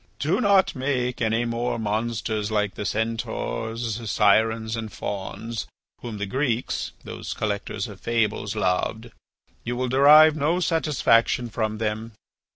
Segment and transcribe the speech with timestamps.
[0.17, 5.67] Do not make any more monsters like the Centaurs, Sirens, and Fauns,
[6.01, 9.11] whom the Greeks, those collectors of fables, loved.
[9.63, 12.13] You will derive no satisfaction from them.